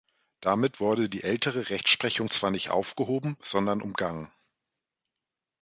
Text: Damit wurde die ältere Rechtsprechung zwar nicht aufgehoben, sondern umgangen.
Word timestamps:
Damit 0.39 0.79
wurde 0.79 1.09
die 1.09 1.21
ältere 1.21 1.69
Rechtsprechung 1.69 2.31
zwar 2.31 2.49
nicht 2.49 2.71
aufgehoben, 2.71 3.37
sondern 3.39 3.83
umgangen. 3.83 4.31